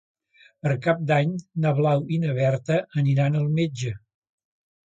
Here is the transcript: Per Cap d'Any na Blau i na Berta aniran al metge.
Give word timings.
Per 0.67 0.71
Cap 0.85 1.03
d'Any 1.11 1.35
na 1.65 1.75
Blau 1.81 2.03
i 2.17 2.19
na 2.25 2.33
Berta 2.39 2.81
aniran 3.05 3.41
al 3.43 3.49
metge. 3.61 3.95